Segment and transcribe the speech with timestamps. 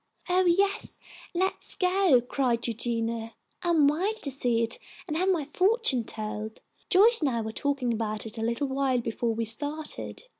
[0.27, 0.97] "Oh, yes,
[1.35, 3.35] let's go!" cried Eugenia.
[3.61, 6.59] "I'm wild to see it and have my fortune told.
[6.89, 10.23] Joyce and I were talking about it a little while before we started.